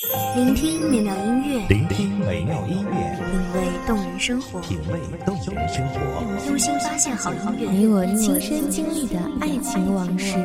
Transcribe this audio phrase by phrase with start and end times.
[0.00, 10.38] 聆听美妙音乐，聆听美妙音乐，品味动人生活，品味动人生活，用心发现好音乐，你我亲身经历的爱情往事。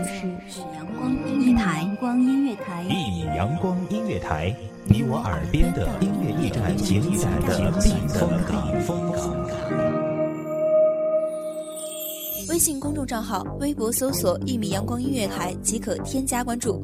[0.73, 4.51] 阳光音乐台，阳光音乐台，一米阳光音乐台，
[4.85, 6.99] 你我耳边的音乐驿站，情
[7.45, 8.73] 感的避风港。
[12.49, 16.83] 微信公众账号、微博搜索“一米阳光音乐台”即可添加关注。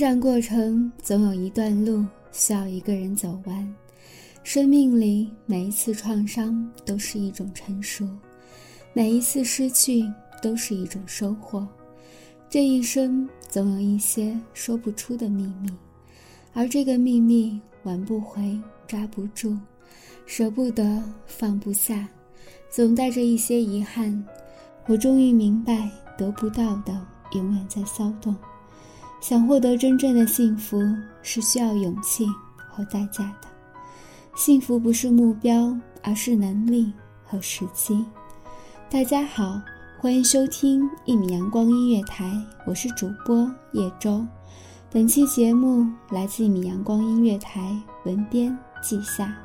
[0.00, 3.74] 长过程总有一段路需要一个人走完，
[4.42, 8.08] 生命里每一次创伤都是一种成熟，
[8.94, 10.02] 每一次失去
[10.40, 11.68] 都是一种收获。
[12.48, 15.70] 这一生总有一些说不出的秘密，
[16.54, 19.54] 而这个秘密挽不回、抓不住、
[20.24, 22.08] 舍不得、放不下，
[22.70, 24.24] 总带着一些遗憾。
[24.86, 28.34] 我终于明白，得不到的永远在骚动。
[29.20, 30.80] 想获得真正的幸福，
[31.22, 32.26] 是需要勇气
[32.70, 33.48] 和代价的。
[34.34, 36.90] 幸福不是目标，而是能力
[37.22, 38.04] 和时机。
[38.88, 39.60] 大家好，
[39.98, 42.32] 欢迎收听一米阳光音乐台，
[42.66, 44.26] 我是主播叶舟。
[44.90, 49.36] 本期节目来自一米阳光音乐台，文编季夏。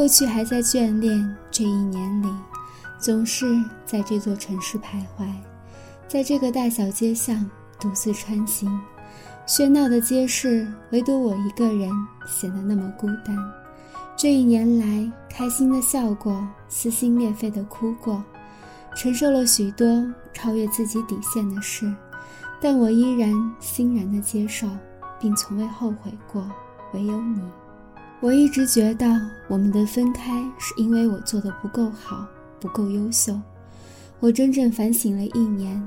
[0.00, 2.28] 过去还在眷恋，这一年里，
[2.98, 5.28] 总是在这座城市徘徊，
[6.08, 7.44] 在这个大小街巷
[7.78, 8.80] 独自穿行，
[9.46, 11.90] 喧闹的街市，唯独我一个人
[12.26, 13.36] 显得那么孤单。
[14.16, 18.24] 这一年来，开心的笑过，撕心裂肺的哭过，
[18.96, 19.86] 承受了许多
[20.32, 21.94] 超越自己底线的事，
[22.58, 23.30] 但我依然
[23.60, 24.66] 欣然的接受，
[25.20, 26.50] 并从未后悔过。
[26.94, 27.42] 唯有你。
[28.22, 29.06] 我一直觉得
[29.48, 32.26] 我们的分开是因为我做的不够好，
[32.60, 33.34] 不够优秀。
[34.18, 35.82] 我真正反省了一年，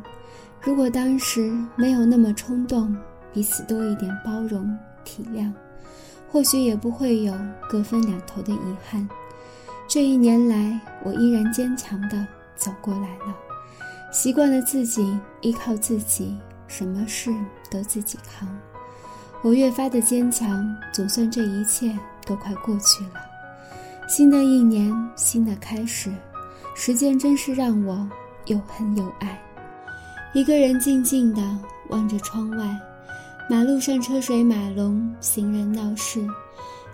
[0.60, 2.98] 如果当时没有那么冲动，
[3.32, 5.52] 彼此多一点包容体谅，
[6.32, 7.36] 或许也不会有
[7.70, 9.08] 各分两头的遗憾。
[9.88, 13.36] 这一年来，我依然坚强的走过来了，
[14.12, 16.36] 习惯了自己依靠自己，
[16.66, 17.32] 什么事
[17.70, 18.50] 都自己扛。
[19.44, 21.96] 我越发的坚强，总算这一切。
[22.26, 23.22] 都快过去了，
[24.08, 26.12] 新的一年，新的开始，
[26.76, 28.10] 时间真是让我
[28.46, 29.42] 又恨又爱。
[30.34, 31.42] 一个人静静的
[31.90, 32.80] 望着窗外，
[33.50, 36.28] 马路上车水马龙，行人闹市，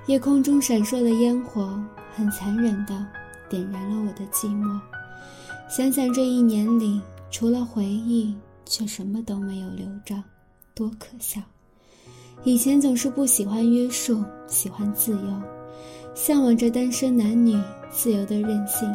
[0.08, 1.82] 夜空中闪烁的烟火，
[2.16, 3.06] 很残忍的
[3.50, 4.80] 点燃了我的寂寞。
[5.70, 8.36] 想想这一年里，除了回忆，
[8.66, 10.22] 却什么都没有留着，
[10.74, 11.40] 多可笑。
[12.44, 15.42] 以前总是不喜欢约束，喜欢自由，
[16.16, 18.90] 向往着单身男女自由的任性，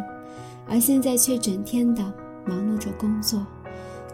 [0.67, 2.03] 而现在却整天的
[2.47, 3.47] 忙碌着工作，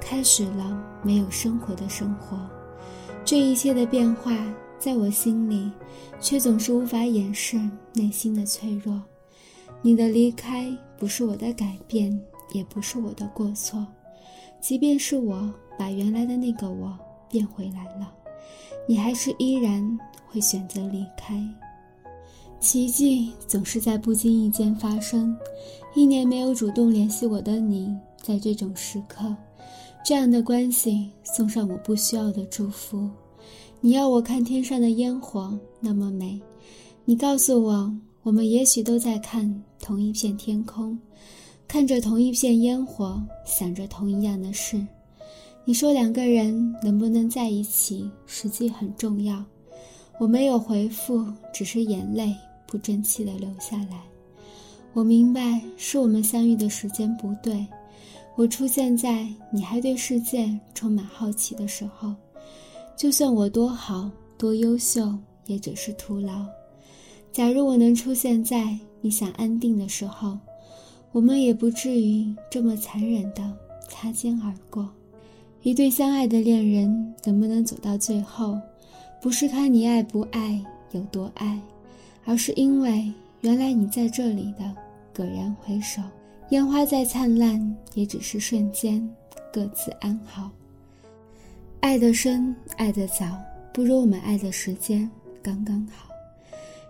[0.01, 2.39] 开始了没有生活的生活。
[3.25, 4.37] 这一切的变化，
[4.81, 5.71] 在我心里，
[6.21, 7.57] 却总是无法掩饰
[7.95, 9.01] 内心的脆弱。
[9.81, 12.21] 你的离开不是我的改变，
[12.53, 13.87] 也不是我的过错，
[14.61, 16.99] 即便是我把原来的那个我
[17.29, 18.13] 变回来了。
[18.87, 19.99] 你还是依然
[20.29, 21.43] 会选择离开。
[22.59, 25.37] 奇迹总是在不经意间发生。
[25.95, 29.35] 一年没有主动联系我的你，在这种时刻，
[30.05, 33.09] 这样的关系送上我不需要的祝福。
[33.81, 36.41] 你要我看天上的烟火那么美，
[37.05, 37.93] 你告诉我，
[38.23, 40.97] 我们也许都在看同一片天空，
[41.67, 44.87] 看着同一片烟火，想着同一样的事。
[45.71, 49.41] 你说两个人能不能在一起，实际很重要。
[50.19, 51.25] 我没有回复，
[51.55, 52.35] 只是眼泪
[52.67, 54.03] 不争气的流下来。
[54.95, 57.65] 我明白是我们相遇的时间不对，
[58.35, 62.13] 我出现在你还对世界充满好奇的时候，
[62.97, 65.17] 就算我多好多优秀，
[65.47, 66.45] 也只是徒劳。
[67.31, 70.37] 假如我能出现在你想安定的时候，
[71.13, 73.57] 我们也不至于这么残忍的
[73.89, 74.89] 擦肩而过。
[75.63, 78.59] 一对相爱的恋人能不能走到最后，
[79.21, 80.59] 不是看你爱不爱
[80.93, 81.59] 有多爱，
[82.25, 83.13] 而是因为。
[83.43, 84.77] 原来你在这里的，
[85.15, 86.03] 蓦然回首，
[86.51, 89.09] 烟花再灿烂，也只是瞬间，
[89.51, 90.51] 各自安好。
[91.81, 93.25] 爱得深，爱得早，
[93.73, 95.11] 不如我们爱的时间
[95.43, 96.11] 刚刚好。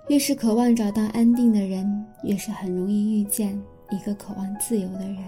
[0.08, 3.56] 越是渴望找到安定的人，越是很容易遇见
[3.90, 5.22] 一个渴望自由的人；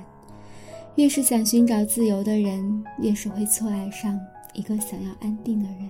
[0.97, 4.19] 越是想寻找自由的人，越是会错爱上
[4.53, 5.89] 一个想要安定的人。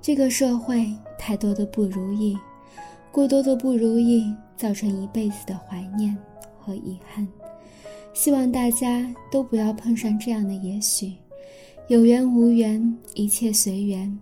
[0.00, 0.86] 这个社会
[1.18, 2.36] 太多的不如意。
[3.10, 6.16] 过多的不如意，造成一辈子的怀念
[6.58, 7.26] 和遗憾。
[8.12, 11.12] 希望大家都不要碰上这样的也许。
[11.88, 14.18] 有缘无缘，一切随缘。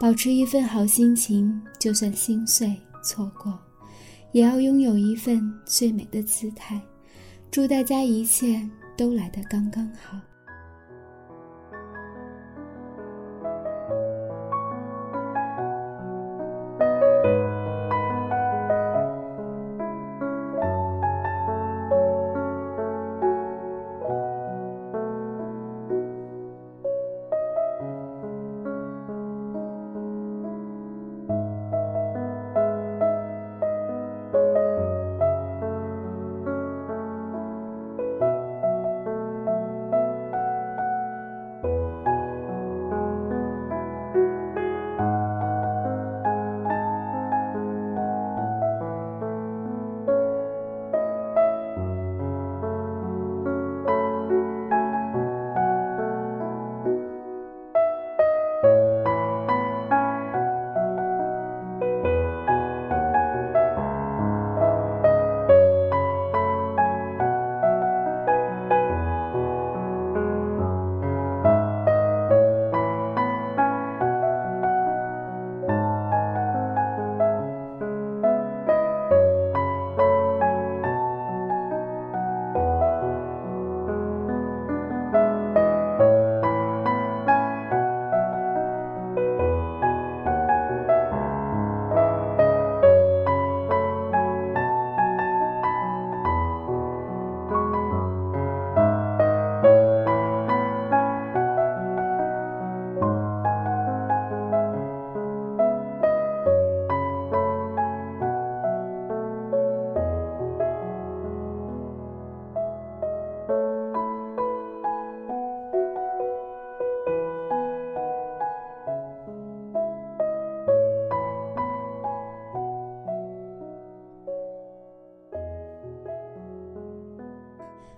[0.00, 2.72] 保持一份好心情，就算心碎
[3.02, 3.58] 错过，
[4.30, 6.80] 也要拥有一份最美的姿态。
[7.50, 8.64] 祝大家一切
[8.98, 10.27] 都来得刚刚好。